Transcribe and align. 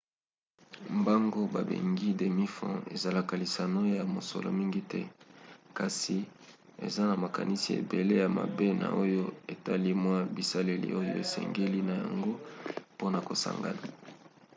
mbango 0.99 1.39
babengi 1.53 2.09
demi-fond 2.21 2.79
ezalaka 2.95 3.33
lisano 3.41 3.81
ya 3.97 4.03
mosolo 4.15 4.49
mingi 4.57 4.81
te; 4.91 5.01
kasi 5.77 6.17
eza 6.85 7.03
na 7.09 7.15
makanisi 7.23 7.69
ebele 7.79 8.15
ya 8.23 8.27
mabe 8.39 8.67
na 8.81 8.87
oyo 9.03 9.23
etali 9.53 9.91
mwa 10.03 10.19
bisaleli 10.35 10.89
oyo 10.99 11.13
osengeli 11.23 11.79
na 11.87 11.93
yango 12.01 12.31
mpona 12.93 13.17
kosangana 13.27 13.81